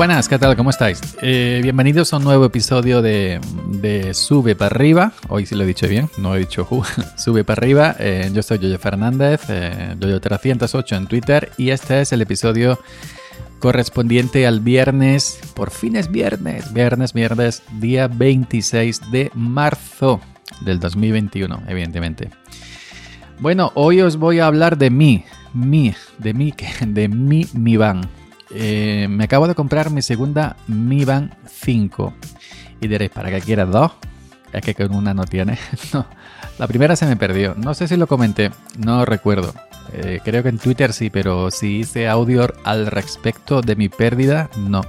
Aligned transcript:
Buenas, 0.00 0.30
¿qué 0.30 0.38
tal? 0.38 0.56
¿Cómo 0.56 0.70
estáis? 0.70 0.98
Eh, 1.20 1.60
bienvenidos 1.62 2.14
a 2.14 2.16
un 2.16 2.24
nuevo 2.24 2.46
episodio 2.46 3.02
de, 3.02 3.38
Sube 4.14 4.56
para 4.56 4.74
arriba. 4.74 5.12
Hoy 5.28 5.44
sí 5.44 5.54
lo 5.54 5.64
he 5.64 5.66
dicho 5.66 5.86
bien, 5.88 6.08
no 6.16 6.34
he 6.34 6.38
dicho 6.38 6.66
Sube 7.18 7.44
para 7.44 7.60
arriba. 7.60 7.96
Eh, 7.98 8.30
yo 8.32 8.42
soy 8.42 8.60
Yoyo 8.60 8.78
Fernández, 8.78 9.42
eh, 9.50 9.94
Yoyo308 10.00 10.96
en 10.96 11.06
Twitter 11.06 11.52
y 11.58 11.68
este 11.68 12.00
es 12.00 12.14
el 12.14 12.22
episodio 12.22 12.78
correspondiente 13.58 14.46
al 14.46 14.60
viernes, 14.60 15.38
por 15.52 15.70
fin 15.70 15.96
es 15.96 16.10
viernes, 16.10 16.72
viernes, 16.72 17.12
viernes, 17.12 17.62
día 17.78 18.08
26 18.08 19.10
de 19.10 19.30
marzo 19.34 20.22
del 20.62 20.80
2021, 20.80 21.64
evidentemente. 21.68 22.30
Bueno, 23.38 23.70
hoy 23.74 24.00
os 24.00 24.16
voy 24.16 24.38
a 24.38 24.46
hablar 24.46 24.78
de 24.78 24.88
mí, 24.88 25.26
mí, 25.52 25.94
de 26.16 26.32
mí, 26.32 26.54
de 26.86 27.06
mi 27.06 27.46
Mi 27.52 27.76
Van. 27.76 28.19
Eh, 28.52 29.06
me 29.08 29.24
acabo 29.24 29.46
de 29.46 29.54
comprar 29.54 29.90
mi 29.90 30.02
segunda 30.02 30.56
Mi 30.66 31.04
Band 31.04 31.32
5. 31.46 32.12
Y 32.80 32.88
diréis, 32.88 33.10
¿para 33.10 33.30
qué 33.30 33.40
quieres 33.40 33.68
dos? 33.70 33.92
Es 34.52 34.62
que 34.62 34.74
con 34.74 34.94
una 34.94 35.14
no 35.14 35.24
tiene. 35.24 35.58
no, 35.92 36.06
la 36.58 36.66
primera 36.66 36.96
se 36.96 37.06
me 37.06 37.16
perdió. 37.16 37.54
No 37.56 37.74
sé 37.74 37.86
si 37.86 37.96
lo 37.96 38.06
comenté, 38.06 38.50
no 38.78 39.04
recuerdo. 39.04 39.54
Eh, 39.92 40.20
creo 40.24 40.42
que 40.42 40.48
en 40.48 40.58
Twitter 40.58 40.92
sí, 40.92 41.10
pero 41.10 41.50
si 41.50 41.78
hice 41.78 42.08
audio 42.08 42.48
al 42.64 42.86
respecto 42.86 43.60
de 43.60 43.76
mi 43.76 43.88
pérdida, 43.88 44.50
no. 44.56 44.82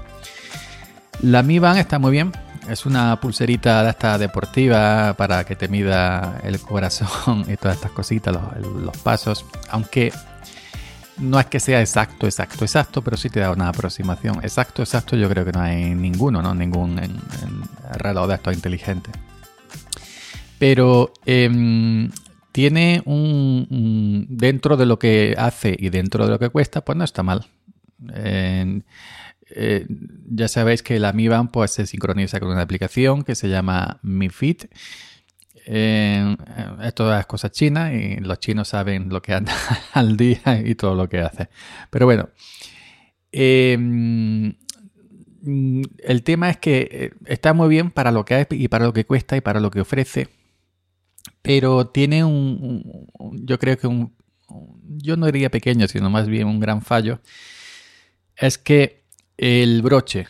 La 1.22 1.44
Mi 1.44 1.60
Band 1.60 1.80
está 1.80 2.00
muy 2.00 2.12
bien. 2.12 2.32
Es 2.70 2.86
una 2.86 3.20
pulserita 3.20 3.84
de 3.84 3.90
esta 3.90 4.18
deportiva 4.18 5.16
para 5.18 5.44
que 5.44 5.56
te 5.56 5.68
mida 5.68 6.40
el 6.44 6.60
corazón 6.60 7.46
y 7.48 7.58
todas 7.58 7.76
estas 7.76 7.92
cositas, 7.92 8.36
los 8.62 8.98
pasos. 8.98 9.46
Aunque 9.70 10.14
no 11.18 11.40
es 11.40 11.46
que 11.48 11.60
sea 11.60 11.80
exacto, 11.80 12.26
exacto, 12.26 12.64
exacto, 12.66 13.04
pero 13.04 13.18
sí 13.18 13.30
te 13.30 13.40
da 13.40 13.52
una 13.52 13.70
aproximación. 13.70 14.40
Exacto, 14.44 14.82
exacto, 14.82 15.16
yo 15.16 15.30
creo 15.30 15.46
que 15.46 15.52
no 15.52 15.62
hay 15.62 15.94
ninguno, 15.94 16.42
¿no? 16.42 16.54
Ningún 16.56 17.00
en, 17.00 17.20
reloj 17.98 18.28
de 18.28 18.36
estos 18.36 18.54
inteligente. 18.54 19.12
Pero 20.58 21.12
em, 21.26 22.10
tiene 22.52 23.02
un, 23.06 24.28
Dentro 24.30 24.78
de 24.78 24.86
lo 24.86 25.00
que 25.00 25.36
hace 25.38 25.76
y 25.78 25.90
dentro 25.90 26.26
de 26.26 26.32
lo 26.32 26.40
que 26.40 26.50
cuesta, 26.50 26.82
pues 26.82 26.98
no 26.98 27.04
está 27.04 27.24
mal. 27.24 27.46
Eh, 28.14 29.86
ya 30.30 30.48
sabéis 30.48 30.82
que 30.82 31.00
la 31.00 31.14
Mi 31.14 31.28
Band 31.28 31.52
pues, 31.52 31.72
se 31.72 31.86
sincroniza 31.86 32.40
con 32.40 32.50
una 32.50 32.62
aplicación 32.62 33.24
que 33.24 33.36
se 33.36 33.50
llama 33.50 34.00
Mi 34.02 34.30
Fit 34.30 34.66
eh, 35.66 36.36
esto 36.84 37.18
es 37.18 37.26
cosa 37.26 37.52
china 37.52 37.94
y 37.94 38.18
los 38.18 38.40
chinos 38.40 38.70
saben 38.70 39.10
lo 39.10 39.22
que 39.22 39.34
anda 39.34 39.54
al 39.94 40.18
día 40.18 40.62
y 40.64 40.76
todo 40.76 40.96
lo 40.96 41.08
que 41.10 41.20
hace. 41.20 41.50
Pero 41.90 42.06
bueno, 42.06 42.30
em, 43.32 44.54
el 45.44 46.24
tema 46.24 46.50
es 46.50 46.58
que 46.58 46.90
eh, 46.92 47.12
está 47.26 47.54
muy 47.54 47.70
bien 47.70 47.92
para 47.92 48.12
lo 48.12 48.26
que 48.26 48.42
es 48.42 48.48
y 48.52 48.68
para 48.68 48.86
lo 48.86 48.94
que 48.94 49.06
cuesta 49.06 49.38
y 49.38 49.42
para 49.42 49.60
lo 49.60 49.72
que 49.72 49.82
ofrece, 49.82 50.28
pero 51.42 51.88
tiene 51.88 52.24
un, 52.24 53.08
yo 53.44 53.58
creo 53.60 53.78
que 53.78 53.88
un, 53.88 54.16
yo 54.98 55.18
no 55.18 55.26
diría 55.28 55.50
pequeño, 55.50 55.88
sino 55.88 56.10
más 56.10 56.28
bien 56.28 56.48
un 56.48 56.60
gran 56.60 56.82
fallo, 56.82 57.22
es 58.36 58.58
que 58.58 59.04
el 59.38 59.82
broche, 59.82 60.28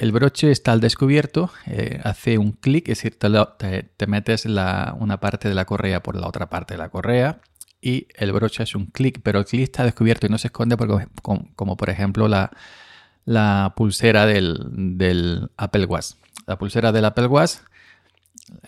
el 0.00 0.12
broche 0.12 0.50
está 0.50 0.72
al 0.72 0.80
descubierto, 0.80 1.50
eh, 1.66 2.00
hace 2.04 2.38
un 2.38 2.52
clic, 2.52 2.88
es 2.88 3.02
decir, 3.02 3.18
te, 3.18 4.06
metes 4.06 4.46
una 4.46 5.20
parte 5.20 5.50
de 5.50 5.54
la 5.54 5.66
correa 5.66 6.02
por 6.02 6.16
la 6.16 6.26
otra 6.26 6.48
parte 6.48 6.72
de 6.72 6.78
la 6.78 6.88
correa 6.88 7.42
y 7.82 8.08
el 8.14 8.32
broche 8.32 8.62
es 8.62 8.74
un 8.74 8.86
clic, 8.86 9.20
pero 9.22 9.40
el 9.40 9.44
clic 9.44 9.64
está 9.64 9.84
descubierto 9.84 10.26
y 10.26 10.30
no 10.30 10.38
se 10.38 10.46
esconde 10.46 10.78
porque, 10.78 11.06
como, 11.22 11.76
por 11.76 11.90
ejemplo 11.90 12.28
la, 12.28 13.74
pulsera 13.76 14.24
del, 14.24 15.50
Apple 15.58 15.84
Watch. 15.84 16.12
La 16.46 16.56
pulsera 16.56 16.92
del 16.92 17.04
Apple 17.04 17.26
Watch, 17.26 17.56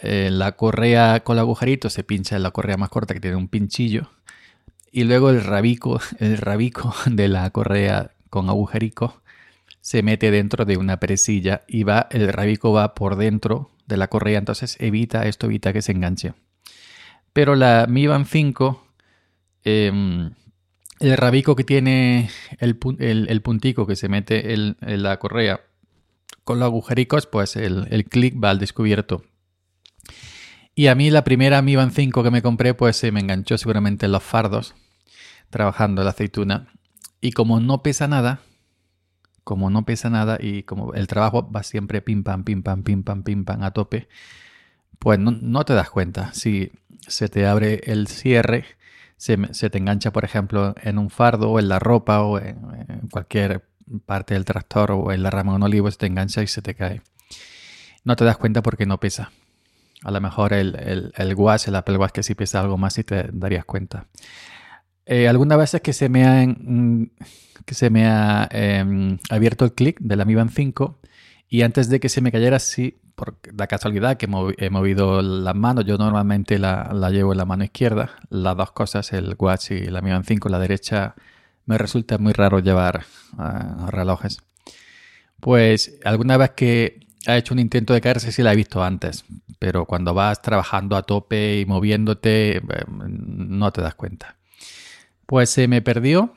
eh, 0.03 0.29
la 0.31 0.53
correa 0.53 1.21
con 1.21 1.37
el 1.37 1.41
agujerito 1.41 1.89
se 1.89 2.05
pincha 2.05 2.37
en 2.37 2.43
la 2.43 2.51
correa 2.51 2.77
más 2.77 2.91
corta 2.91 3.15
que 3.15 3.21
tiene 3.21 3.37
un 3.39 3.49
pinchillo 3.49 4.11
y 4.93 5.05
luego 5.05 5.31
el 5.31 5.43
rabico, 5.43 5.99
el 6.19 6.37
rabico 6.37 6.95
de 7.07 7.29
la 7.29 7.49
correa 7.49 8.11
con 8.29 8.51
agujerico 8.51 9.22
se 9.83 10.03
mete 10.05 10.31
dentro 10.31 10.65
de 10.65 10.77
una 10.77 10.99
presilla 10.99 11.63
y 11.67 11.83
va, 11.83 12.07
el 12.13 12.33
rabico 12.33 12.73
va 12.73 12.95
por 12.95 13.17
dentro 13.17 13.69
de 13.87 13.97
la 13.97 14.07
correa, 14.07 14.39
entonces 14.39 14.77
evita, 14.79 15.27
esto 15.27 15.47
evita 15.47 15.73
que 15.73 15.83
se 15.83 15.91
enganche. 15.91 16.35
Pero 17.33 17.57
la 17.57 17.87
Mi 17.89 18.07
Band 18.07 18.27
5, 18.27 18.87
em, 19.65 20.31
el 21.01 21.17
rabico 21.17 21.57
que 21.57 21.65
tiene 21.65 22.31
el, 22.61 22.77
puntico 22.77 23.85
que 23.85 23.97
se 23.97 24.09
mete 24.09 24.55
en, 24.55 24.77
la 24.81 25.19
correa 25.19 25.63
con 26.45 26.61
los 26.61 26.67
agujericos, 26.67 27.27
pues 27.27 27.57
el, 27.57 27.89
el 27.91 28.05
clic 28.05 28.37
va 28.43 28.51
al 28.51 28.61
descubierto. 28.61 29.25
Y 30.77 30.87
a 30.87 30.95
mí 30.95 31.11
la 31.11 31.25
primera 31.25 31.61
Mi 31.61 31.75
Band 31.75 31.93
5 31.93 32.23
que 32.23 32.31
me 32.31 32.41
compré, 32.41 32.75
pues 32.75 32.97
se 32.97 33.11
me 33.11 33.19
enganchó 33.19 33.59
seguramente 33.59 34.07
en 34.07 34.13
los 34.13 34.23
fardos, 34.23 34.77
trabajando 35.51 36.05
la 36.05 36.11
aceituna. 36.11 36.69
Y 37.21 37.33
como 37.33 37.59
no 37.59 37.83
pesa 37.83 38.07
nada, 38.07 38.41
como 39.45 39.71
no 39.71 39.85
pesa 39.85 40.11
nada 40.11 40.39
y 40.41 40.63
como 40.63 40.95
el 40.95 41.07
trabajo 41.07 41.51
va 41.51 41.63
siempre 41.63 42.03
pim 42.03 42.23
pam, 42.23 42.45
pim 42.45 42.63
pam, 42.63 42.83
pim 42.83 43.03
pam, 43.03 43.23
pim 43.23 43.45
pam 43.45 43.63
a 43.63 43.73
tope, 43.73 44.09
pues 44.99 45.19
no, 45.19 45.65
te 45.65 45.75
das 45.75 45.91
cuenta. 45.91 46.33
Si 46.33 46.71
se 47.01 47.29
te 47.29 47.47
abre 47.47 47.81
el 47.85 48.07
cierre, 48.07 48.65
se, 49.17 49.37
te 49.37 49.79
engancha, 49.79 50.13
por 50.13 50.25
ejemplo, 50.25 50.75
en 50.81 50.99
un 50.99 51.11
fardo 51.11 51.51
o 51.51 51.59
en 51.59 51.69
la 51.69 51.79
ropa 51.79 52.23
o 52.23 52.39
en, 52.39 52.57
cualquier 53.11 53.65
parte 54.07 54.35
del 54.35 54.45
tractor 54.45 54.93
o 54.93 55.13
en 55.13 55.23
la 55.23 55.31
rama 55.31 55.53
de 55.53 55.57
un 55.57 55.63
olivo, 55.65 55.91
se 55.91 55.99
te 55.99 56.07
engancha 56.07 56.43
y 56.43 56.47
se 56.47 56.63
te 56.63 56.75
cae. 56.75 57.03
No 58.05 58.17
te 58.17 58.25
das 58.25 58.37
cuenta 58.37 58.63
porque 58.63 58.87
no 58.87 59.01
pesa. 59.01 59.33
A 60.05 60.11
lo 60.11 60.21
mejor 60.21 60.53
el, 60.53 60.77
el, 60.77 61.13
el 61.17 61.35
Watch, 61.35 61.69
el 61.69 61.83
que 62.13 62.23
sí 62.23 62.35
pesa 62.35 62.61
algo 62.61 62.79
más 62.79 62.99
y 62.99 63.05
te 63.05 63.29
darías 63.33 63.65
cuenta. 63.65 64.07
Eh, 65.07 65.29
algunas 65.29 65.59
veces 65.59 65.81
que 65.81 65.93
se 65.93 66.09
me 66.09 66.25
ha, 66.25 66.47
que 67.65 67.75
se 67.75 67.91
me 67.91 68.07
ha 68.07 68.49
em, 68.51 69.19
abierto 69.31 69.65
el 69.65 69.73
clic 69.73 69.99
de 70.01 70.17
la 70.17 70.25
Mi 70.25 70.35
Band 70.35 70.51
5 70.51 70.99
y 71.49 71.63
antes 71.63 71.89
de 71.89 72.01
que 72.01 72.09
se 72.09 72.21
me 72.21 72.33
cayera, 72.33 72.59
sí, 72.59 72.99
por 73.15 73.37
la 73.57 73.67
casualidad 73.67 74.17
que 74.17 74.27
he 74.59 74.71
movido 74.71 75.23
las 75.23 75.55
manos, 75.55 75.85
yo 75.85 75.99
normalmente 75.99 76.59
la, 76.59 76.91
llevo 77.11 77.33
en 77.33 77.39
la 77.39 77.45
mano 77.45 77.65
izquierda, 77.65 78.13
las 78.31 78.57
dos 78.57 78.73
cosas, 78.73 79.13
el 79.13 79.37
Watch 79.39 79.73
y 79.73 79.87
la 79.87 80.01
Mi 80.01 80.11
Band 80.11 80.25
5, 80.27 80.49
la 80.49 80.59
derecha 80.59 81.15
me 81.67 81.79
resulta 81.79 82.19
muy 82.19 82.33
raro 82.33 82.61
llevar 82.61 83.05
ah, 83.39 83.89
relojes. 83.91 84.39
Pues 85.41 85.99
alguna 86.05 86.37
vez 86.37 86.51
que 86.51 87.07
ha 87.27 87.37
hecho 87.37 87.55
un 87.55 87.61
intento 87.61 87.93
de 87.93 88.01
caerse 88.01 88.33
sí 88.33 88.43
la 88.43 88.53
he 88.53 88.57
visto 88.57 88.83
antes, 88.83 89.25
pero 89.59 89.85
cuando 89.87 90.15
vas 90.15 90.41
trabajando 90.43 90.97
a 90.97 91.03
tope 91.03 91.61
y 91.61 91.67
moviéndote 91.67 92.57
em, 92.57 92.65
no 92.99 93.73
te 93.73 93.83
das 93.83 93.95
cuenta. 93.95 94.37
Pues 95.27 95.51
se 95.51 95.69
me 95.69 95.83
perdió 95.83 96.35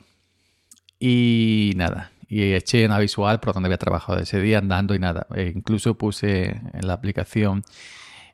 y 0.98 1.72
nada. 1.76 2.12
Y 2.28 2.52
eché 2.52 2.84
una 2.86 2.98
visual 2.98 3.40
por 3.40 3.54
donde 3.54 3.68
había 3.68 3.78
trabajado 3.78 4.18
ese 4.18 4.40
día 4.40 4.58
andando 4.58 4.94
y 4.94 4.98
nada. 4.98 5.26
E 5.34 5.52
incluso 5.54 5.96
puse 5.96 6.60
en 6.72 6.86
la 6.86 6.94
aplicación, 6.94 7.62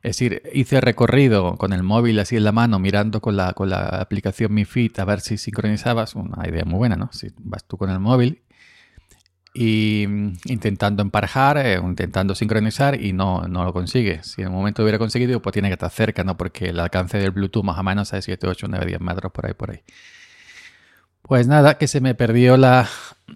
es 0.01 0.17
decir, 0.17 0.41
hice 0.53 0.81
recorrido 0.81 1.57
con 1.57 1.73
el 1.73 1.83
móvil 1.83 2.19
así 2.19 2.35
en 2.35 2.43
la 2.43 2.51
mano, 2.51 2.79
mirando 2.79 3.21
con 3.21 3.37
la, 3.37 3.53
con 3.53 3.69
la 3.69 3.85
aplicación 4.01 4.53
Mi 4.53 4.65
Fit 4.65 4.99
a 4.99 5.05
ver 5.05 5.21
si 5.21 5.37
sincronizabas. 5.37 6.15
Una 6.15 6.47
idea 6.47 6.65
muy 6.65 6.77
buena, 6.77 6.95
¿no? 6.95 7.09
Si 7.13 7.29
vas 7.37 7.65
tú 7.65 7.77
con 7.77 7.89
el 7.89 7.99
móvil 7.99 8.43
y 9.53 10.05
mm, 10.07 10.33
intentando 10.45 11.03
emparejar, 11.03 11.57
eh, 11.57 11.79
intentando 11.81 12.35
sincronizar 12.35 12.99
y 12.99 13.13
no, 13.13 13.43
no 13.43 13.63
lo 13.63 13.73
consigue. 13.73 14.23
Si 14.23 14.41
en 14.41 14.47
el 14.47 14.53
momento 14.53 14.81
hubiera 14.81 14.97
conseguido, 14.97 15.41
pues 15.41 15.53
tiene 15.53 15.69
que 15.69 15.73
estar 15.73 15.91
cerca, 15.91 16.23
¿no? 16.23 16.35
Porque 16.37 16.69
el 16.69 16.79
alcance 16.79 17.17
del 17.17 17.31
Bluetooth 17.31 17.63
más 17.63 17.77
o 17.77 17.83
menos 17.83 18.11
es 18.13 18.25
7, 18.25 18.47
8, 18.47 18.67
9, 18.69 18.85
10 18.85 19.01
metros 19.01 19.31
por 19.31 19.45
ahí, 19.45 19.53
por 19.53 19.71
ahí. 19.71 19.81
Pues 21.23 21.47
nada, 21.47 21.77
que 21.77 21.87
se 21.87 22.01
me 22.01 22.15
perdió 22.15 22.57
la, 22.57 22.87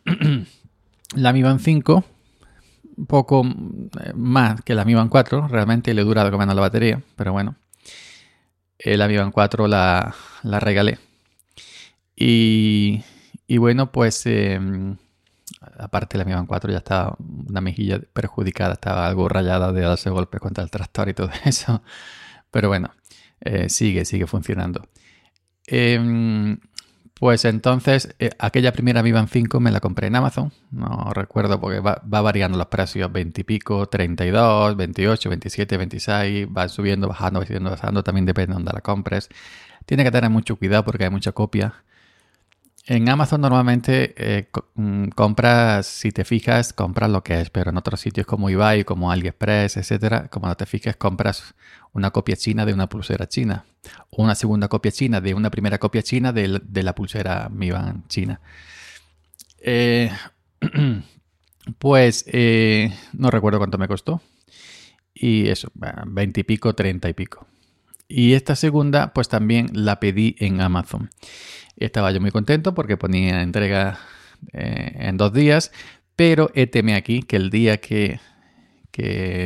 la 1.16 1.32
Mi 1.32 1.42
Band 1.42 1.62
5, 1.62 2.04
un 2.98 3.06
poco 3.06 3.46
eh, 3.46 4.12
más 4.14 4.62
que 4.62 4.76
la 4.76 4.84
Mi 4.84 4.94
Band 4.94 5.10
4, 5.10 5.48
realmente 5.48 5.94
le 5.94 6.04
dura 6.04 6.22
algo 6.22 6.38
menos 6.38 6.54
la 6.54 6.62
batería, 6.62 7.02
pero 7.16 7.32
bueno, 7.32 7.56
eh, 8.78 8.98
la 8.98 9.08
Mi 9.08 9.16
Band 9.16 9.32
4 9.32 9.70
la, 9.70 10.14
la 10.44 10.60
regalé. 10.60 11.00
Y, 12.14 13.04
y, 13.48 13.58
bueno, 13.58 13.90
pues 13.90 14.26
em, 14.26 14.98
aparte 15.78 16.18
la 16.18 16.26
Mi 16.26 16.34
Band 16.34 16.48
4 16.50 16.70
ya 16.70 16.80
estaba 16.80 17.16
una 17.20 17.62
mejilla 17.62 18.02
perjudicada, 18.12 18.74
estaba 18.74 19.08
algo 19.08 19.30
rayada 19.30 19.72
de 19.72 19.82
darse 19.82 20.10
golpes 20.10 20.42
contra 20.42 20.62
el 20.62 20.72
tractor 20.72 21.08
y 21.08 21.14
todo 21.14 21.30
eso, 21.46 21.82
pero 22.52 22.68
bueno, 22.68 22.92
eh, 23.40 23.70
sigue, 23.70 24.04
sigue 24.04 24.28
funcionando. 24.28 24.86
Eh, 25.68 26.58
pues 27.20 27.46
entonces, 27.46 28.16
eh, 28.20 28.30
aquella 28.38 28.72
primera 28.72 29.02
Mi 29.02 29.12
Band 29.12 29.30
5 29.30 29.60
me 29.60 29.72
la 29.72 29.80
compré 29.80 30.08
en 30.08 30.16
Amazon. 30.16 30.52
No 30.72 31.12
recuerdo 31.14 31.60
porque 31.60 31.80
va, 31.80 32.02
variando 32.04 32.58
los 32.58 32.68
precios: 32.68 33.12
20 33.12 33.42
y 33.42 33.44
pico, 33.44 33.88
32, 33.88 34.78
28, 34.78 35.30
27, 35.30 35.78
26. 35.78 36.48
Van 36.52 36.70
subiendo, 36.70 37.08
bajando, 37.08 37.44
subiendo, 37.44 37.72
bajando. 37.72 38.04
También 38.04 38.26
depende 38.26 38.50
de 38.50 38.54
dónde 38.56 38.72
la 38.74 38.82
compres. 38.82 39.30
Tiene 39.86 40.04
que 40.04 40.12
tener 40.12 40.30
mucho 40.30 40.58
cuidado 40.58 40.86
porque 40.86 41.06
hay 41.06 41.10
mucha 41.10 41.32
copia. 41.32 41.84
En 42.90 43.10
Amazon 43.10 43.42
normalmente 43.42 44.14
eh, 44.18 44.50
mm, 44.76 45.10
compras, 45.10 45.88
si 45.88 46.12
te 46.14 46.24
fijas, 46.24 46.72
compras 46.72 47.10
lo 47.10 47.22
que 47.22 47.42
es, 47.42 47.50
pero 47.50 47.72
en 47.72 47.78
otros 47.78 48.00
sitios 48.00 48.26
como 48.26 48.50
eBay, 48.50 48.86
como 48.86 49.12
AliExpress, 49.12 49.76
etcétera, 49.76 50.30
como 50.30 50.48
no 50.48 50.56
te 50.56 50.66
fijas, 50.66 50.96
compras 50.96 51.54
una 51.98 52.12
copia 52.12 52.36
china 52.36 52.66
de 52.66 52.74
una 52.74 52.88
pulsera 52.88 53.28
china, 53.28 53.66
o 54.12 54.24
una 54.24 54.36
segunda 54.36 54.68
copia 54.68 54.92
china 54.92 55.20
de 55.20 55.34
una 55.34 55.50
primera 55.50 55.78
copia 55.80 56.02
china 56.02 56.32
de, 56.32 56.62
la 56.84 56.96
pulsera 56.96 57.50
Mi 57.50 57.72
Band 57.72 58.08
china. 58.08 58.40
Eh, 59.60 60.10
pues 61.80 62.24
eh, 62.28 62.94
no 63.14 63.30
recuerdo 63.32 63.58
cuánto 63.58 63.78
me 63.78 63.88
costó. 63.88 64.22
Y 65.14 65.48
eso, 65.50 65.72
20 65.74 66.42
y 66.42 66.44
pico, 66.44 66.76
30 66.76 67.10
y 67.10 67.14
pico. 67.14 67.48
Y 68.08 68.34
esta 68.34 68.56
segunda, 68.56 69.14
pues 69.14 69.28
también 69.30 69.70
la 69.74 70.00
pedí 70.00 70.36
en 70.40 70.62
Amazon. 70.62 71.10
Estaba 71.76 72.12
yo 72.12 72.22
muy 72.22 72.32
contento 72.32 72.74
porque 72.76 72.98
ponía 72.98 73.42
entrega 73.42 74.00
eh, 74.54 74.94
en 74.96 75.18
dos 75.18 75.34
días, 75.34 75.72
pero 76.16 76.52
teme 76.72 76.96
aquí 76.96 77.24
que 77.24 77.36
el 77.36 77.50
día 77.50 77.78
que, 77.78 78.20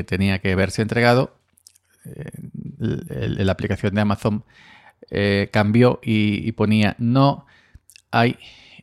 tenía 0.08 0.40
que 0.40 0.56
verse 0.56 0.82
entregado, 0.82 1.41
la 2.04 3.52
aplicación 3.52 3.94
de 3.94 4.02
Amazon 4.02 4.44
eh, 5.10 5.50
cambió 5.52 6.00
y, 6.04 6.52
ponía 6.54 6.96
no 7.00 7.46
hay 8.12 8.38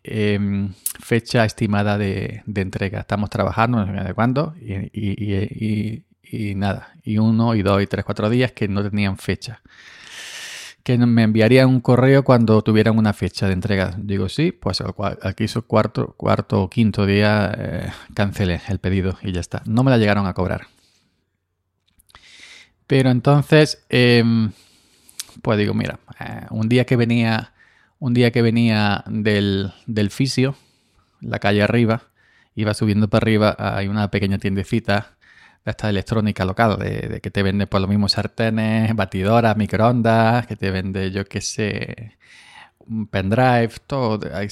em, 0.04 0.74
fecha 1.00 1.44
estimada 1.44 1.96
de, 1.96 2.42
entrega. 2.54 3.00
Estamos 3.00 3.30
trabajando, 3.30 3.84
no 3.84 3.98
sé 3.98 4.04
de 4.04 4.14
cuándo, 4.14 4.54
y, 4.60 6.54
nada, 6.54 6.92
y 7.02 7.18
uno, 7.18 7.54
y 7.54 7.62
dos, 7.62 7.82
y 7.82 7.86
tres, 7.86 8.04
cuatro 8.04 8.28
días 8.28 8.52
que 8.52 8.68
no 8.68 8.82
tenían 8.82 9.16
fecha. 9.16 9.62
Que 10.82 10.98
me 10.98 11.22
enviarían 11.22 11.68
un 11.68 11.80
correo 11.80 12.24
cuando 12.24 12.62
tuvieran 12.62 12.98
una 12.98 13.12
fecha 13.12 13.46
de 13.46 13.52
entrega. 13.52 13.94
Digo, 13.98 14.28
sí, 14.28 14.52
pues 14.52 14.82
aquí 15.22 15.44
hizo 15.44 15.62
cuarto, 15.62 16.14
cuarto 16.16 16.62
o 16.62 16.70
quinto 16.70 17.04
día 17.06 17.54
eh, 17.56 17.92
cancelé 18.14 18.60
el 18.68 18.78
pedido 18.78 19.18
y 19.22 19.32
ya 19.32 19.40
está. 19.40 19.62
No 19.66 19.82
me 19.82 19.90
la 19.90 19.98
llegaron 19.98 20.26
a 20.26 20.34
cobrar. 20.34 20.66
Pero 22.88 23.10
entonces, 23.10 23.84
em, 23.90 24.50
pues 25.42 25.58
digo, 25.58 25.74
mira, 25.74 26.00
eh, 26.18 26.46
un 26.50 26.68
día 26.68 26.84
que 26.86 26.96
venía, 26.96 27.52
un 28.00 28.14
día 28.14 28.32
que 28.32 28.42
venía 28.42 29.04
del, 29.06 29.72
del 29.86 30.10
fisio, 30.10 30.56
la 31.20 31.38
calle 31.38 31.62
arriba, 31.62 32.08
iba 32.56 32.74
subiendo 32.74 33.08
para 33.08 33.22
arriba, 33.24 33.56
hay 33.58 33.86
una 33.88 34.10
pequeña 34.10 34.38
tiendecita 34.38 35.18
esta 35.64 35.90
electrónica 35.90 36.44
local, 36.44 36.78
de, 36.78 37.20
que 37.20 37.30
te 37.30 37.42
vende 37.42 37.66
por 37.66 37.80
lo 37.80 37.88
mismo 37.88 38.08
sartenes, 38.08 38.94
batidoras, 38.96 39.56
microondas, 39.56 40.46
que 40.46 40.56
te 40.56 40.70
vende, 40.70 41.10
yo 41.10 41.24
qué 41.26 41.40
sé, 41.40 42.16
un 42.78 43.06
pendrive, 43.06 43.70
todo. 43.86 44.20
Hay 44.34 44.48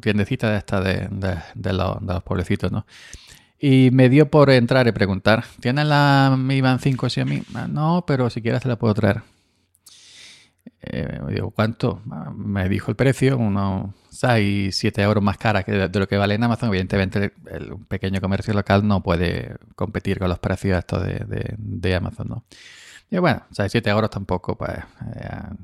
tiendecita 0.00 0.50
de 0.50 0.58
esta 0.58 0.80
de, 0.80 1.08
de, 1.10 1.36
de, 1.54 1.72
los, 1.72 1.98
pueblecitos, 2.24 2.70
¿no? 2.72 2.86
Y 3.58 3.90
me 3.90 4.08
dio 4.08 4.30
por 4.30 4.50
entrar 4.50 4.86
y 4.86 4.92
preguntar, 4.92 5.44
¿tienes 5.60 5.86
la 5.86 6.36
Mi 6.38 6.60
Band 6.60 6.80
5 6.80 7.08
Xiaomi? 7.08 7.42
Ah, 7.54 7.66
no, 7.68 8.04
pero 8.06 8.28
si 8.28 8.42
quieres 8.42 8.62
te 8.62 8.68
la 8.68 8.76
puedo 8.76 8.92
traer. 8.92 9.22
Eh, 10.82 11.20
digo, 11.30 11.50
¿cuánto? 11.50 12.02
Ah, 12.10 12.30
me 12.34 12.68
dijo 12.68 12.90
el 12.90 12.96
precio, 12.96 13.38
unos 13.38 13.94
6, 14.10 14.76
7 14.76 15.02
euros 15.02 15.22
más 15.22 15.38
cara 15.38 15.62
que 15.62 15.72
de, 15.72 15.98
lo 15.98 16.06
que 16.06 16.16
vale 16.16 16.34
en 16.34 16.44
Amazon. 16.44 16.68
Evidentemente, 16.68 17.32
el, 17.50 17.76
pequeño 17.88 18.20
comercio 18.20 18.52
local 18.54 18.86
no 18.86 19.02
puede 19.02 19.56
competir 19.74 20.18
con 20.18 20.28
los 20.28 20.38
precios 20.38 20.78
estos 20.78 21.04
de, 21.04 21.94
Amazon, 21.94 22.28
¿no? 22.28 22.44
Y 23.10 23.18
bueno, 23.18 23.42
6, 23.52 23.72
7 23.72 23.90
euros 23.90 24.10
tampoco, 24.10 24.56
pues 24.56 24.78
eh, 25.14 25.54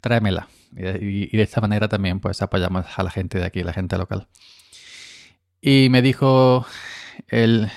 tráemela. 0.00 0.48
Y, 0.76 1.36
de 1.36 1.42
esta 1.42 1.60
manera 1.60 1.88
también 1.88 2.20
pues 2.20 2.42
apoyamos 2.42 2.86
a 2.96 3.02
la 3.02 3.10
gente 3.10 3.38
de 3.38 3.46
aquí, 3.46 3.62
la 3.62 3.72
gente 3.72 3.96
local. 3.96 4.28
Y 5.60 5.88
me 5.90 6.02
dijo 6.02 6.66
el, 7.26 7.70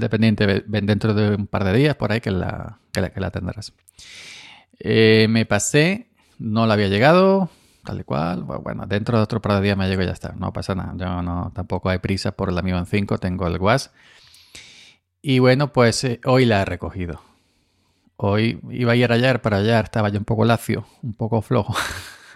dependiente, 0.00 0.64
ven 0.66 0.86
dentro 0.86 1.14
de 1.14 1.36
un 1.36 1.46
par 1.46 1.64
de 1.64 1.72
días 1.74 1.96
por 1.96 2.12
ahí 2.12 2.20
que 2.20 2.30
la, 2.30 2.78
que 2.92 3.20
la 3.20 3.30
tendrás. 3.30 3.72
Eh, 4.80 5.26
me 5.28 5.46
pasé, 5.46 6.08
no 6.38 6.66
la 6.66 6.74
había 6.74 6.88
llegado, 6.88 7.50
tal 7.84 8.00
y 8.00 8.04
cual. 8.04 8.42
Bueno, 8.42 8.86
dentro 8.86 9.16
de 9.16 9.22
otro 9.22 9.40
par 9.40 9.56
de 9.56 9.62
días 9.62 9.76
me 9.76 9.88
llego 9.88 10.02
y 10.02 10.06
ya 10.06 10.12
está. 10.12 10.32
No 10.36 10.52
pasa 10.52 10.74
nada. 10.74 10.94
Yo 10.96 11.22
no, 11.22 11.52
tampoco 11.54 11.90
hay 11.90 11.98
prisa 11.98 12.32
por 12.32 12.48
el 12.48 12.58
amigo 12.58 12.78
en 12.78 12.86
5, 12.86 13.18
tengo 13.18 13.46
el 13.46 13.58
WAS. 13.58 13.92
Y 15.22 15.38
bueno, 15.38 15.72
pues 15.72 16.04
eh, 16.04 16.20
hoy 16.24 16.44
la 16.44 16.62
he 16.62 16.64
recogido. 16.64 17.20
Hoy 18.16 18.60
iba 18.70 18.92
a 18.92 18.96
ir 18.96 19.10
ayer 19.10 19.42
para 19.42 19.58
allá, 19.58 19.80
estaba 19.80 20.08
yo 20.08 20.18
un 20.18 20.24
poco 20.24 20.44
lacio, 20.44 20.86
un 21.02 21.14
poco 21.14 21.42
flojo. 21.42 21.74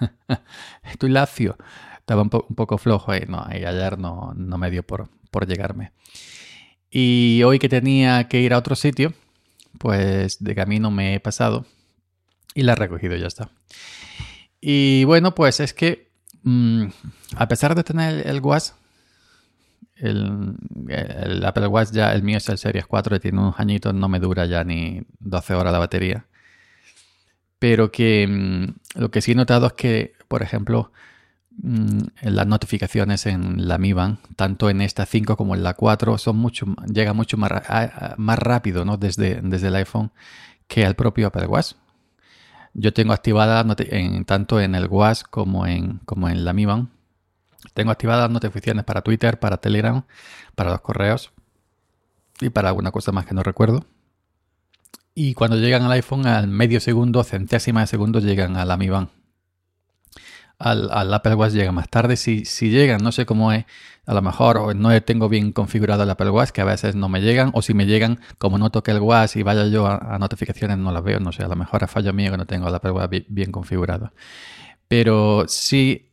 Estoy 0.83 1.11
lacio. 1.11 1.57
Estaba 1.99 2.23
un, 2.23 2.31
poco 2.31 2.79
flojo 2.79 3.15
y, 3.15 3.21
no, 3.29 3.47
y 3.53 3.65
ayer 3.65 3.99
no, 3.99 4.33
no 4.35 4.59
me 4.59 4.71
dio 4.71 4.83
por, 4.83 5.11
por 5.31 5.47
llegarme. 5.47 5.93
Y 6.91 7.43
hoy 7.45 7.59
que 7.59 7.69
tenía 7.69 8.29
que 8.29 8.41
ir 8.41 8.55
a 8.55 8.59
otro 8.59 8.75
sitio, 8.75 9.13
pues 9.79 10.43
de 10.43 10.55
camino 10.55 10.91
me 10.91 11.15
he 11.15 11.21
pasado 11.21 11.67
y 12.55 12.63
la 12.63 12.73
he 12.73 12.77
recogido, 12.77 13.17
ya 13.17 13.27
está. 13.27 13.51
Y 14.61 15.05
bueno, 15.05 15.35
pues 15.35 15.61
es 15.61 15.75
que 15.75 16.11
mm, 16.43 16.87
a 17.37 17.49
pesar 17.49 17.75
de 17.75 17.85
tener 17.85 18.27
el 18.27 18.41
WAS, 18.41 18.75
el, 19.97 21.45
Apple 21.45 21.67
Watch 21.67 21.91
ya, 21.91 22.13
el 22.13 22.23
mío 22.23 22.39
es 22.39 22.49
el 22.49 22.59
Series 22.59 22.87
4, 22.87 23.21
tiene 23.21 23.39
unos 23.39 23.59
añitos, 23.59 23.95
no 23.95 24.09
me 24.09 24.21
dura 24.21 24.47
ya 24.47 24.65
ni 24.65 25.03
12 25.21 25.55
horas 25.55 25.73
la 25.73 25.79
batería. 25.79 26.27
Pero 27.59 27.91
que 27.91 28.27
mm, 28.27 29.01
lo 29.01 29.11
que 29.11 29.21
sí 29.21 29.33
he 29.33 29.35
notado 29.35 29.67
es 29.67 29.73
que, 29.73 30.15
por 30.29 30.43
ejemplo, 30.43 30.93
las 31.61 32.47
notificaciones 32.47 33.27
en 33.27 33.67
la 33.67 33.79
Mi 33.79 33.93
Band, 33.93 34.19
tanto 34.37 34.71
en 34.71 34.81
esta 34.81 35.07
5 35.07 35.37
como 35.37 35.55
en 35.55 35.63
la 35.63 35.75
4, 35.75 36.17
son 36.19 36.37
mucho, 36.37 36.67
llega 36.87 37.13
mucho 37.13 37.37
más, 37.37 37.51
más 38.17 38.39
rápido 38.39 38.85
¿no? 38.85 38.97
desde, 38.97 39.41
desde 39.43 39.69
el 39.69 39.77
iPhone 39.77 40.13
que 40.69 40.87
al 40.87 40.95
propio 40.95 41.29
Apple 41.29 41.47
Watch. 41.47 41.73
Yo 42.75 42.93
tengo 42.93 43.13
activada 43.13 43.65
en, 43.79 44.25
tanto 44.25 44.61
en 44.61 44.75
el 44.75 44.87
WhatsApp 44.87 45.31
como 45.31 45.67
en, 45.67 45.99
como 46.05 46.29
en 46.29 46.45
la 46.45 46.53
Mi 46.53 46.65
Band. 46.65 46.89
Tengo 47.75 47.91
activadas 47.91 48.31
notificaciones 48.31 48.85
para 48.85 49.03
Twitter, 49.03 49.41
para 49.41 49.57
Telegram, 49.57 50.05
para 50.55 50.71
los 50.71 50.81
correos 50.81 51.33
y 52.41 52.51
para 52.51 52.69
alguna 52.69 52.93
cosa 52.93 53.11
más 53.11 53.27
que 53.27 53.35
no 53.35 53.43
recuerdo. 53.43 53.85
Y 55.15 55.35
cuando 55.35 55.57
llegan 55.57 55.83
al 55.83 55.93
iPhone, 55.93 56.27
al 56.27 56.47
medio 56.47 56.79
segundo, 56.79 57.25
centésima 57.25 57.81
de 57.81 57.89
segundo, 57.89 58.21
llegan 58.21 58.57
a 58.57 58.65
la 58.65 58.77
Mi 58.77 58.89
Band 58.89 59.18
al, 60.59 61.15
Apple 61.15 61.35
Watch 61.35 61.53
llega 61.53 61.73
más 61.73 61.89
tarde. 61.89 62.17
Si, 62.17 62.45
si 62.45 62.71
llegan, 62.71 63.03
no 63.03 63.13
sé 63.13 63.27
cómo 63.27 63.53
es, 63.53 63.65
a 64.07 64.15
lo 64.15 64.23
mejor 64.23 64.75
no 64.75 65.03
tengo 65.03 65.29
bien 65.29 65.53
configurado 65.53 66.03
el 66.03 66.11
Apple 66.11 66.31
Watch, 66.31 66.51
que 66.51 66.61
a 66.61 66.65
veces 66.65 66.95
no 66.95 67.09
me 67.09 67.21
llegan, 67.21 67.51
o 67.55 67.63
si 67.63 67.75
me 67.75 67.87
llegan, 67.87 68.21
como 68.39 68.59
no 68.59 68.71
toque 68.71 68.91
el 68.91 69.01
Watch 69.01 69.37
y 69.37 69.43
vaya 69.43 69.67
yo 69.67 69.87
a, 69.87 70.19
notificaciones, 70.19 70.79
no 70.79 70.93
las 70.93 71.03
veo, 71.05 71.21
no 71.21 71.33
sé, 71.33 71.45
a 71.45 71.49
lo 71.49 71.57
mejor 71.57 71.83
es 71.85 71.91
fallo 71.91 72.13
mío 72.13 72.31
que 72.31 72.39
no 72.39 72.47
tengo 72.47 72.69
el 72.69 72.75
Apple 72.75 72.93
Watch 72.93 73.25
bien, 73.29 73.53
configurado. 73.53 74.13
Pero 74.89 75.45
sí, 75.49 76.11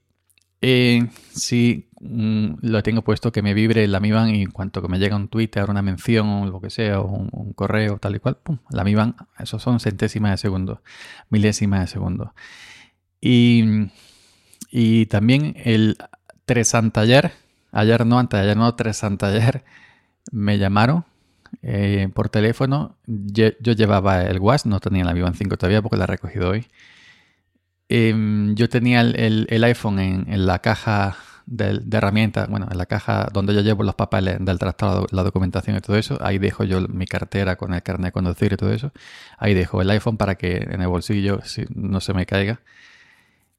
eh, 0.62 1.08
sí 1.34 1.90
mm, 2.02 2.56
lo 2.62 2.84
tengo 2.84 3.02
puesto 3.04 3.32
que 3.32 3.42
me 3.42 3.54
vibre 3.54 3.88
la 3.88 4.00
Mi 4.00 4.12
Band 4.12 4.36
y 4.36 4.42
en 4.42 4.52
cuanto 4.52 4.82
que 4.82 4.88
me 4.90 5.00
llega 5.00 5.16
un 5.16 5.30
Twitter, 5.30 5.70
una 5.70 5.82
mención, 5.82 6.28
o 6.28 6.46
lo 6.48 6.62
que 6.62 6.70
sea, 6.70 7.00
un, 7.02 7.54
correo, 7.54 7.98
tal 8.00 8.16
y 8.16 8.20
cual, 8.20 8.38
pum, 8.44 8.58
la 8.72 8.84
Mi 8.84 8.96
Band, 8.96 9.16
eso 9.40 9.60
son 9.60 9.80
centésimas 9.80 10.32
de 10.32 10.38
segundo, 10.38 10.82
milésimas 11.30 11.82
de 11.82 11.88
segundo. 11.88 12.34
Y 13.22 13.90
y 14.72 15.06
también 15.08 15.56
el 15.64 15.98
tres 16.46 16.74
ayer, 16.76 17.32
ayer 17.72 18.06
no, 18.06 18.20
antes 18.20 18.40
ayer 18.40 18.58
no, 18.58 18.74
tres 18.76 19.04
ayer, 19.04 19.64
me 20.32 20.58
llamaron 20.58 21.06
eh, 21.62 22.10
por 22.14 22.30
teléfono. 22.30 22.98
Yo, 23.06 23.50
llevaba 23.60 24.24
el 24.24 24.40
WAS, 24.40 24.66
no 24.66 24.80
tenía 24.80 25.06
la 25.06 25.14
Vivan 25.14 25.36
5 25.36 25.58
todavía 25.58 25.82
porque 25.82 25.98
la 25.98 26.06
he 26.06 26.08
recogido 26.08 26.50
hoy. 26.50 26.68
Em, 27.88 28.56
yo 28.56 28.68
tenía 28.68 29.02
el, 29.02 29.64
iPhone 29.64 30.00
en, 30.00 30.46
la 30.46 30.60
caja 30.60 31.16
de, 31.46 31.82
herramientas, 31.92 32.50
bueno, 32.50 32.68
en 32.72 32.78
la 32.78 32.88
caja 32.88 33.28
donde 33.32 33.54
yo 33.54 33.62
llevo 33.62 33.84
los 33.84 33.94
papeles 33.96 34.38
del 34.40 34.58
tratado, 34.58 35.06
la 35.12 35.24
documentación 35.24 35.78
y 35.78 35.82
todo 35.82 35.96
eso. 35.96 36.18
Ahí 36.22 36.40
dejo 36.40 36.64
yo 36.64 36.82
mi 36.88 37.06
cartera 37.06 37.56
con 37.58 37.74
el 37.74 37.84
carnet 37.84 38.08
de 38.08 38.12
conducir 38.12 38.54
y 38.54 38.58
todo 38.58 38.74
eso. 38.74 38.92
Ahí 39.38 39.54
dejo 39.54 39.82
el 39.82 39.90
iPhone 39.92 40.18
para 40.18 40.36
que 40.36 40.58
en 40.58 40.82
el 40.82 40.88
bolsillo 40.88 41.42
no 41.76 42.02
se 42.02 42.14
me 42.14 42.26
caiga. 42.26 42.62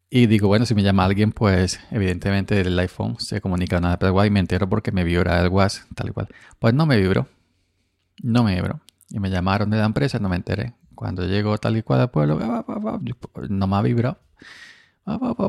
Y 0.08 0.26
digo, 0.26 0.46
bueno, 0.48 0.66
si 0.66 0.74
me 0.74 0.82
llama 0.82 1.04
alguien, 1.04 1.32
pues 1.32 1.80
evidentemente 1.90 2.60
el 2.60 2.78
iPhone 2.78 3.16
se 3.18 3.40
comunica 3.40 3.80
nada 3.80 3.98
pero 3.98 4.24
y 4.24 4.30
me 4.30 4.40
entero 4.40 4.68
porque 4.68 4.92
me 4.92 5.02
vibra 5.02 5.40
el 5.42 5.48
WhatsApp, 5.48 5.88
tal 5.94 6.08
y 6.08 6.12
cual. 6.12 6.28
Pues 6.58 6.74
no 6.74 6.86
me 6.86 6.96
vibró. 6.96 7.28
No 8.22 8.44
me 8.44 8.54
vibró. 8.54 8.80
Y 9.10 9.18
me 9.18 9.30
llamaron 9.30 9.70
de 9.70 9.78
la 9.78 9.84
empresa, 9.84 10.18
no 10.18 10.28
me 10.28 10.36
enteré. 10.36 10.74
Cuando 10.94 11.26
llego 11.26 11.58
tal 11.58 11.76
y 11.76 11.82
cual 11.82 12.00
al 12.00 12.10
pueblo, 12.10 12.38
no 13.48 13.66
me 13.66 13.76
ha 13.76 13.82
vibrado. 13.82 14.18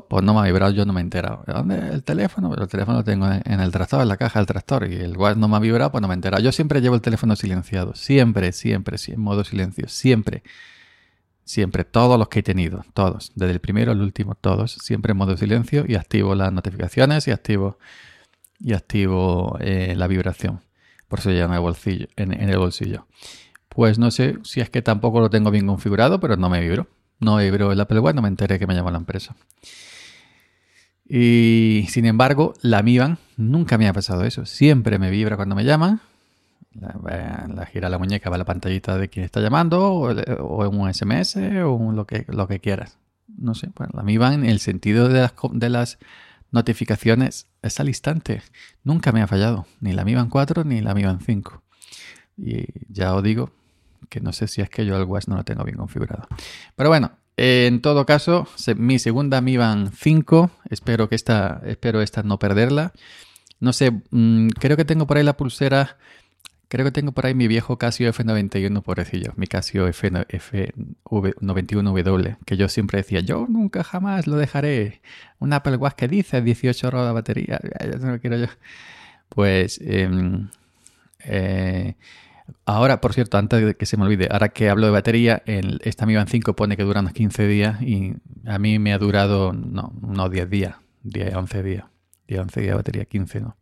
Pues 0.10 0.24
no 0.24 0.34
me 0.34 0.42
ha 0.42 0.44
vibrado, 0.44 0.72
yo 0.72 0.86
no 0.86 0.94
me 0.94 1.02
he 1.02 1.04
enterado. 1.04 1.44
¿Dónde 1.48 1.78
el 1.78 2.04
teléfono? 2.04 2.54
El 2.54 2.68
teléfono 2.68 3.00
lo 3.00 3.04
tengo 3.04 3.28
en 3.28 3.60
el 3.60 3.72
tractor, 3.72 4.02
en 4.02 4.08
la 4.08 4.18
caja 4.18 4.40
del 4.40 4.46
tractor. 4.46 4.88
Y 4.92 4.96
el 4.96 5.18
WhatsApp 5.18 5.40
no 5.40 5.48
me 5.48 5.56
ha 5.56 5.60
vibrado, 5.60 5.92
pues 5.92 6.02
no 6.02 6.08
me 6.08 6.14
he 6.14 6.16
enterado. 6.16 6.44
Yo 6.44 6.52
siempre 6.52 6.82
llevo 6.82 6.96
el 6.96 7.02
teléfono 7.02 7.36
silenciado. 7.36 7.96
Siempre, 7.96 8.52
siempre, 8.52 8.98
en 9.08 9.22
modo 9.22 9.44
silencio. 9.44 9.88
Siempre. 9.88 10.44
Siempre, 11.48 11.86
todos 11.86 12.20
los 12.20 12.28
que 12.28 12.40
he 12.40 12.44
tenido, 12.44 12.84
todos, 12.94 13.32
desde 13.36 13.54
el 13.54 13.62
primero 13.62 13.94
al 13.94 14.02
último, 14.02 14.36
todos, 14.36 14.74
siempre 14.74 15.14
en 15.14 15.18
modo 15.18 15.38
silencio 15.38 15.86
y 15.88 15.96
activo 15.96 16.36
las 16.36 16.52
notificaciones 16.52 17.26
y 17.30 17.32
activo, 17.32 17.80
y 18.60 18.74
activo 18.74 19.58
eh, 19.62 19.94
la 19.96 20.08
vibración. 20.08 20.60
Por 21.08 21.20
eso 21.20 21.32
ya 21.32 21.46
en 21.46 21.54
el 21.54 21.62
bolsillo. 21.62 22.08
En, 22.18 22.34
el 22.34 22.58
bolsillo. 22.58 23.08
Pues 23.70 23.98
no 23.98 24.12
sé 24.12 24.40
si 24.44 24.60
es 24.60 24.70
que 24.70 24.82
tampoco 24.82 25.22
lo 25.22 25.30
tengo 25.30 25.50
bien 25.50 25.68
configurado, 25.68 26.20
pero 26.20 26.36
no 26.36 26.50
me 26.50 26.60
vibro. 26.60 26.88
No 27.22 27.38
vibro 27.38 27.72
el 27.72 27.80
Apple 27.80 28.02
Watch, 28.02 28.16
no 28.16 28.22
me 28.22 28.28
enteré 28.28 28.60
que 28.60 28.68
me 28.68 28.76
llamó 28.76 28.92
la 28.92 28.98
empresa. 28.98 29.38
Y 31.08 31.86
sin 31.88 32.04
embargo, 32.04 32.56
la 32.62 32.84
Mi 32.84 33.00
Band 33.00 33.20
nunca 33.38 33.78
me 33.78 33.88
ha 33.88 33.94
pasado 33.94 34.26
eso. 34.26 34.46
Siempre 34.46 35.00
me 35.00 35.10
vibra 35.10 35.38
cuando 35.38 35.56
me 35.56 35.64
llaman 35.64 36.02
la, 36.80 37.66
gira 37.66 37.90
la 37.90 37.98
muñeca, 37.98 38.30
va 38.30 38.38
la 38.38 38.46
pantallita 38.46 38.98
de 38.98 39.10
quien 39.10 39.26
está 39.26 39.42
llamando, 39.42 39.92
o, 39.92 40.66
en 40.66 40.80
un 40.80 40.94
SMS, 40.94 41.38
o 41.38 41.92
lo, 41.92 42.06
que, 42.06 42.26
lo 42.28 42.48
que 42.48 42.60
quieras. 42.60 42.98
No 43.38 43.56
sé, 43.56 43.70
bueno, 43.76 43.94
la 43.96 44.04
Mi 44.04 44.16
en 44.16 44.46
el 44.46 44.60
sentido 44.60 45.10
de 45.10 45.22
las, 45.22 45.34
de 45.52 45.70
las 45.70 46.00
notificaciones 46.52 47.48
es 47.62 47.80
al 47.80 47.88
instante. 47.88 48.42
Nunca 48.84 49.12
me 49.12 49.22
ha 49.22 49.28
fallado, 49.28 49.66
ni 49.80 49.94
la 49.94 50.06
Mi 50.06 50.16
Band 50.16 50.30
4 50.30 50.64
ni 50.64 50.82
la 50.82 50.94
Mi 50.94 51.04
Band 51.04 51.22
5. 51.26 51.64
Y 52.38 52.66
ya 52.90 53.14
os 53.16 53.24
digo 53.24 53.52
que 54.10 54.22
no 54.22 54.32
sé 54.32 54.48
si 54.48 54.62
es 54.62 54.70
que 54.70 54.86
yo 54.86 54.96
el 54.96 55.04
Watch 55.04 55.28
no 55.28 55.36
lo 55.36 55.44
tengo 55.44 55.64
bien 55.64 55.78
configurado. 55.78 56.28
Pero 56.76 56.90
bueno, 56.90 57.12
en 57.36 57.82
todo 57.82 58.06
caso, 58.06 58.48
mi 58.76 59.00
segunda 59.00 59.42
Mi 59.42 59.58
Band 59.58 59.92
5, 59.94 60.52
espero 60.70 61.10
que 61.10 61.16
esta, 61.16 61.62
espero 61.66 62.02
esta 62.02 62.24
no 62.24 62.40
perderla. 62.40 62.94
No 63.60 63.74
sé, 63.74 63.92
mm, 64.12 64.50
creo 64.60 64.78
que 64.78 64.86
tengo 64.86 65.08
por 65.08 65.18
ahí 65.18 65.24
la 65.24 65.38
pulsera 65.38 65.98
Creo 66.70 66.86
que 66.86 66.92
tengo 66.92 67.14
por 67.14 67.26
ahí 67.26 67.34
mi 67.34 67.48
viejo 67.48 67.78
Casio 67.78 68.12
F91, 68.12 68.82
pobrecillo, 68.82 69.32
mi 69.38 69.48
Casio 69.48 69.88
F91W, 69.88 72.38
que 72.46 72.58
yo 72.58 72.68
siempre 72.68 72.98
decía, 72.98 73.22
yo 73.22 73.46
nunca 73.48 73.86
jamás 73.86 74.28
lo 74.28 74.36
dejaré. 74.36 75.02
Un 75.40 75.54
Apple 75.54 75.78
Watch 75.78 75.96
que 75.96 76.10
dice 76.10 76.42
18 76.42 76.88
horas 76.88 77.08
de 77.08 77.14
batería, 77.14 77.62
eso 77.80 78.08
no 78.08 78.20
quiero 78.20 78.36
yo. 78.38 78.48
Pues 79.30 79.80
em, 79.82 80.50
eh, 81.20 81.96
ahora, 82.66 83.02
por 83.02 83.14
cierto, 83.14 83.38
antes 83.38 83.66
de 83.66 83.76
que 83.76 83.86
se 83.86 83.98
me 83.98 84.04
olvide, 84.04 84.28
ahora 84.30 84.50
que 84.50 84.70
hablo 84.70 84.88
de 84.88 84.92
batería, 84.92 85.42
el, 85.46 85.80
esta 85.84 86.06
Mi 86.06 86.16
Band 86.16 86.30
5 86.30 86.56
pone 86.56 86.78
que 86.78 86.84
dura 86.84 87.02
unos 87.02 87.14
15 87.14 87.48
días 87.48 87.82
y 87.82 88.16
a 88.46 88.60
mí 88.60 88.80
me 88.80 88.94
ha 88.94 88.98
durado, 88.98 89.54
no, 89.54 89.94
unos 90.02 90.32
10 90.32 90.50
días, 90.50 90.76
10, 91.04 91.36
11 91.36 91.64
días. 91.64 91.86
10, 92.28 92.42
11 92.42 92.62
días 92.62 92.72
de 92.72 92.76
batería, 92.76 93.06
15 93.06 93.42
no. 93.42 93.58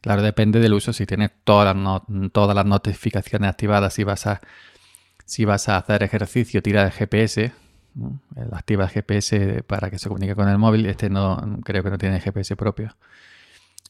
Claro, 0.00 0.22
depende 0.22 0.60
del 0.60 0.72
uso. 0.72 0.92
Si 0.92 1.06
tienes 1.06 1.30
todas 1.44 1.76
las, 1.76 2.02
todas 2.32 2.54
las 2.54 2.64
notificaciones 2.66 3.50
activadas, 3.50 3.94
si 3.94 4.04
vas 4.04 4.26
a, 4.26 4.40
si 5.24 5.44
vas 5.44 5.68
a 5.68 5.76
hacer 5.76 6.02
ejercicio, 6.02 6.62
tira 6.62 6.82
el 6.84 6.90
GPS, 6.90 7.52
activa 8.52 8.84
el 8.84 8.90
GPS 8.90 9.62
para 9.66 9.90
que 9.90 9.98
se 9.98 10.08
comunique 10.08 10.34
con 10.34 10.48
el 10.48 10.58
móvil. 10.58 10.86
Este 10.86 11.10
no 11.10 11.60
creo 11.64 11.82
que 11.82 11.90
no 11.90 11.98
tiene 11.98 12.20
GPS 12.20 12.56
propio. 12.56 12.96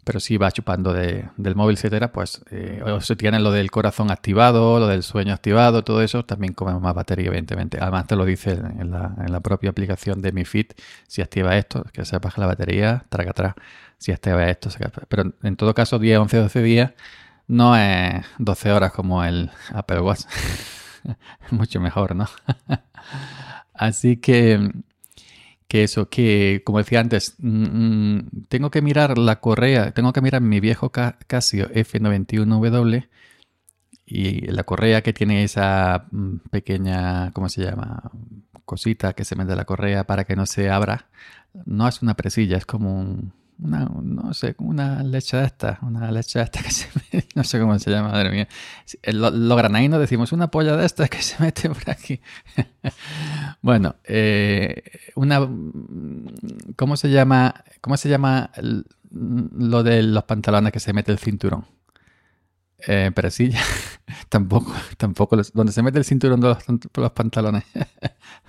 Pero 0.05 0.19
si 0.21 0.37
va 0.37 0.51
chupando 0.51 0.93
del 0.93 1.55
móvil, 1.55 1.77
etcétera, 1.77 2.11
pues 2.13 2.43
eh, 2.51 2.83
o 2.85 3.01
si 3.01 3.17
tienes 3.17 3.43
lo 3.43 3.53
del 3.53 3.71
corazón 3.71 4.11
activado, 4.11 4.81
lo 4.81 4.87
del 4.87 5.03
sueño 5.03 5.35
activado, 5.35 5.85
todo 5.85 6.03
eso, 6.03 6.25
también 6.25 6.55
comemos 6.55 6.81
más 6.83 6.95
batería, 6.95 7.27
evidentemente. 7.27 7.79
Además 7.81 8.07
te 8.07 8.17
lo 8.17 8.25
dice 8.25 8.53
en 8.53 8.91
la, 8.91 9.15
en 9.19 9.33
la 9.33 9.41
propia 9.41 9.71
aplicación 9.71 10.23
de 10.23 10.33
Mi 10.33 10.45
Fit, 10.45 10.73
si 11.07 11.23
activa 11.23 11.57
esto, 11.57 11.85
que 11.93 12.05
se 12.05 12.19
baja 12.19 12.41
la 12.41 12.47
batería, 12.47 13.05
traga 13.09 13.31
atrás 13.31 13.55
si 14.01 14.13
ve 14.13 14.51
esto. 14.51 14.71
Pero 15.09 15.33
en 15.43 15.57
todo 15.57 15.75
caso, 15.75 15.99
10, 15.99 16.19
11, 16.19 16.37
12 16.39 16.63
días 16.63 16.93
no 17.47 17.77
es 17.77 18.25
12 18.39 18.73
horas 18.73 18.93
como 18.93 19.23
el 19.23 19.51
Apple 19.73 20.01
Watch. 20.01 20.23
Mucho 21.51 21.81
mejor, 21.81 22.17
¿no? 22.17 22.27
Así 23.75 24.17
que, 24.17 24.71
que 25.71 25.85
eso, 25.85 26.09
que 26.09 26.63
como 26.65 26.79
decía 26.79 26.99
antes, 26.99 27.37
mm, 27.39 28.17
mm, 28.17 28.47
tengo 28.49 28.73
que 28.73 28.83
mirar 28.83 29.19
la 29.19 29.39
correa, 29.41 29.93
tengo 29.93 30.13
que 30.13 30.21
mirar 30.21 30.43
mi 30.43 30.59
viejo 30.59 30.91
Casio 30.91 31.71
F91W 31.71 33.09
y 34.05 34.41
la 34.49 34.65
correa 34.65 35.03
que 35.03 35.13
tiene 35.13 35.45
esa 35.45 36.07
mm, 36.11 36.39
pequeña, 36.51 37.31
¿cómo 37.33 37.49
se 37.49 37.63
llama? 37.63 38.11
Cosita 38.65 39.13
que 39.13 39.25
se 39.25 39.37
mete 39.37 39.55
la 39.55 39.65
correa 39.65 40.05
para 40.05 40.25
que 40.25 40.35
no 40.35 40.45
se 40.47 40.71
abra. 40.71 41.07
No 41.67 41.87
es 41.87 42.03
una 42.03 42.15
presilla, 42.15 42.57
es 42.57 42.67
como 42.67 42.99
un, 42.99 43.33
una, 43.63 43.91
no 44.03 44.33
sé, 44.35 44.55
una 44.59 45.03
leche 45.03 45.37
de 45.37 45.45
esta, 45.45 45.79
una 45.83 46.11
leche 46.11 46.39
de 46.39 46.45
esta 46.45 46.63
que 46.63 46.71
se 46.71 46.89
no 47.35 47.45
sé 47.45 47.61
cómo 47.61 47.79
se 47.79 47.91
llama, 47.91 48.11
madre 48.11 48.31
mía. 48.31 48.49
Los 49.05 49.33
lo 49.33 49.57
granadinos 49.57 50.01
decimos 50.01 50.33
una 50.33 50.51
polla 50.51 50.77
de 50.77 50.87
esta 50.87 51.09
que 51.09 51.23
se 51.23 51.43
mete 51.43 51.69
por 51.69 51.91
aquí. 51.91 52.21
bueno, 53.63 53.97
eh, 54.05 54.83
una, 55.15 55.49
¿cómo 56.77 56.97
se 56.97 57.11
llama, 57.11 57.55
cómo 57.81 57.97
se 57.97 58.09
llama 58.09 58.51
lo 59.11 59.83
de 59.83 60.03
los 60.03 60.25
pantalones 60.25 60.73
que 60.73 60.81
se 60.81 60.93
mete 60.93 61.13
el 61.13 61.19
cinturón? 61.19 61.67
Eh, 62.87 63.11
presilla. 63.15 63.61
tampoco, 64.29 64.73
tampoco, 64.97 65.37
donde 65.53 65.73
se 65.73 65.83
mete 65.83 65.99
el 65.99 66.05
cinturón 66.05 66.41
de 66.41 66.49
los, 66.49 66.65
los 66.95 67.13
pantalones. 67.13 67.65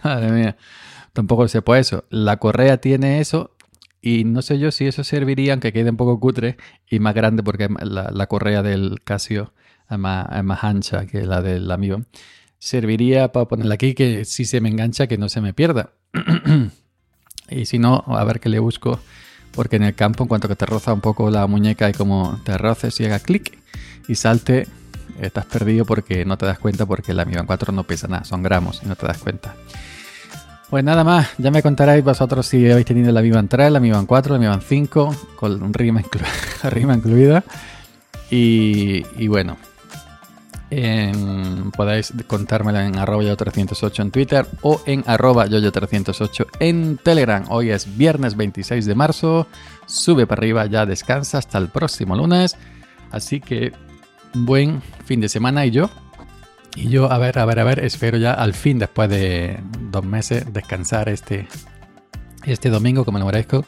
madre 0.03 0.31
mía. 0.31 0.57
Tampoco 1.13 1.47
se 1.49 1.61
puede 1.61 1.81
eso. 1.81 2.05
La 2.09 2.37
correa 2.37 2.77
tiene 2.77 3.19
eso 3.19 3.51
y 4.01 4.23
no 4.23 4.41
sé 4.41 4.57
yo 4.57 4.71
si 4.71 4.87
eso 4.87 5.03
serviría, 5.03 5.53
aunque 5.53 5.71
quede 5.71 5.91
un 5.91 5.97
poco 5.97 6.19
cutre 6.19 6.57
y 6.89 6.99
más 6.99 7.13
grande, 7.13 7.43
porque 7.43 7.69
la, 7.81 8.27
correa 8.27 8.63
del 8.63 9.01
Casio 9.03 9.53
es 9.89 9.97
más, 9.97 10.63
ancha 10.63 11.05
que 11.05 11.23
la 11.23 11.41
del 11.41 11.69
amigo. 11.69 12.01
Serviría 12.57 13.31
para 13.31 13.47
ponerla 13.47 13.75
aquí 13.75 13.93
que 13.93 14.25
si 14.25 14.45
se 14.45 14.59
me 14.59 14.69
engancha 14.69 15.07
que 15.07 15.17
no 15.17 15.29
se 15.29 15.41
me 15.41 15.53
pierda. 15.53 15.91
y 17.49 17.65
si 17.65 17.77
no, 17.77 18.03
a 18.07 18.23
ver 18.23 18.39
qué 18.39 18.49
le 18.49 18.59
busco. 18.59 18.99
Porque 19.51 19.75
en 19.75 19.83
el 19.83 19.95
campo, 19.95 20.23
en 20.23 20.29
cuanto 20.29 20.47
que 20.47 20.55
te 20.55 20.65
roza 20.65 20.93
un 20.93 21.01
poco 21.01 21.29
la 21.29 21.45
muñeca 21.45 21.89
y 21.89 21.93
como 21.93 22.39
te 22.43 22.57
roces 22.57 22.99
y 23.01 23.05
haga 23.05 23.19
clic 23.19 23.57
y 24.07 24.15
salte, 24.15 24.67
estás 25.19 25.45
perdido 25.45 25.85
porque 25.85 26.25
no 26.25 26.37
te 26.37 26.45
das 26.45 26.57
cuenta 26.57 26.85
porque 26.85 27.13
la 27.13 27.25
Mi 27.25 27.35
4 27.35 27.73
no 27.73 27.83
pesa 27.83 28.07
nada, 28.07 28.23
son 28.23 28.41
gramos 28.43 28.81
y 28.83 28.87
no 28.87 28.95
te 28.95 29.05
das 29.05 29.17
cuenta. 29.17 29.55
Pues 30.71 30.85
nada 30.85 31.03
más, 31.03 31.27
ya 31.37 31.51
me 31.51 31.61
contaréis 31.61 32.01
vosotros 32.01 32.47
si 32.47 32.71
habéis 32.71 32.85
tenido 32.85 33.11
la 33.11 33.21
Mi 33.21 33.29
Band 33.29 33.49
3, 33.49 33.73
la 33.73 33.81
Mi 33.81 33.91
Band 33.91 34.07
4, 34.07 34.35
la 34.35 34.39
Mi 34.39 34.47
Band 34.47 34.63
5, 34.63 35.15
con 35.35 35.61
un 35.61 35.73
rima, 35.73 35.99
incluida. 36.95 37.43
Y, 38.29 39.27
bueno, 39.27 39.57
podéis 41.75 42.13
contármela 42.25 42.85
en 42.85 42.97
arroba 42.97 43.21
yo308 43.21 43.99
en 43.99 44.11
Twitter 44.11 44.47
o 44.61 44.81
en 44.85 45.03
arroba 45.07 45.45
yo308 45.47 46.47
en 46.61 46.97
Telegram. 47.03 47.43
Hoy 47.49 47.71
es 47.71 47.97
viernes 47.97 48.37
26 48.37 48.85
de 48.85 48.95
marzo, 48.95 49.47
sube 49.87 50.25
para 50.25 50.39
arriba, 50.39 50.67
ya 50.67 50.85
descansa 50.85 51.39
hasta 51.39 51.57
el 51.57 51.67
próximo 51.67 52.15
lunes. 52.15 52.55
Así 53.11 53.41
que 53.41 53.73
buen 54.33 54.81
fin 55.03 55.19
de 55.19 55.27
semana 55.27 55.65
y 55.65 55.71
yo 55.71 55.89
y 56.75 56.89
yo, 56.89 57.11
a 57.11 57.17
ver, 57.17 57.37
a 57.39 57.45
ver, 57.45 57.59
a 57.59 57.63
ver, 57.63 57.79
espero 57.79 58.17
ya 58.17 58.33
al 58.33 58.53
fin, 58.53 58.79
después 58.79 59.09
de 59.09 59.59
dos 59.91 60.05
meses, 60.05 60.51
descansar 60.53 61.09
este, 61.09 61.47
este 62.45 62.69
domingo, 62.69 63.03
como 63.05 63.19
lo 63.19 63.25
merezco, 63.25 63.65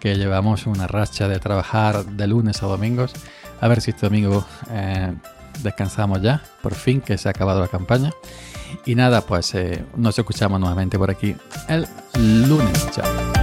que 0.00 0.16
llevamos 0.16 0.66
una 0.66 0.86
racha 0.86 1.28
de 1.28 1.38
trabajar 1.38 2.04
de 2.04 2.26
lunes 2.26 2.62
a 2.62 2.66
domingos. 2.66 3.12
A 3.60 3.68
ver 3.68 3.80
si 3.80 3.90
este 3.90 4.06
domingo 4.06 4.44
eh, 4.70 5.14
descansamos 5.62 6.20
ya, 6.22 6.42
por 6.62 6.74
fin, 6.74 7.00
que 7.00 7.18
se 7.18 7.28
ha 7.28 7.30
acabado 7.30 7.60
la 7.60 7.68
campaña. 7.68 8.12
Y 8.86 8.94
nada, 8.94 9.20
pues 9.20 9.54
eh, 9.54 9.84
nos 9.96 10.18
escuchamos 10.18 10.58
nuevamente 10.58 10.98
por 10.98 11.10
aquí 11.10 11.36
el 11.68 11.86
lunes. 12.48 12.90
Chao. 12.90 13.41